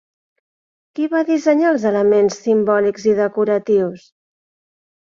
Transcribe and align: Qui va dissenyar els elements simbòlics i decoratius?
Qui 0.99 1.09
va 1.11 1.21
dissenyar 1.27 1.69
els 1.75 1.85
elements 1.91 2.41
simbòlics 2.47 3.07
i 3.13 3.17
decoratius? 3.25 4.13